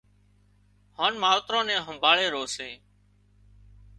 هانَ 0.97 1.13
ماوتران 1.21 1.65
نين 1.67 1.81
همڀاۯي 1.87 2.27
رو 2.33 2.43
سي 2.55 2.69